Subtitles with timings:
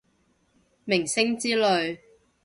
[0.83, 1.99] 明星之類